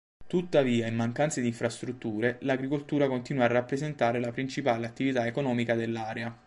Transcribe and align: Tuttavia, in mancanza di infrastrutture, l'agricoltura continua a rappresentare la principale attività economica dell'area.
Tuttavia, 0.25 0.87
in 0.87 0.95
mancanza 0.95 1.41
di 1.41 1.47
infrastrutture, 1.49 2.37
l'agricoltura 2.41 3.07
continua 3.07 3.43
a 3.43 3.47
rappresentare 3.49 4.19
la 4.19 4.31
principale 4.31 4.87
attività 4.87 5.27
economica 5.27 5.75
dell'area. 5.75 6.35